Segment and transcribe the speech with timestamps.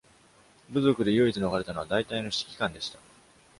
[0.71, 2.97] 部族で唯一逃れたのは大隊の指揮官でした。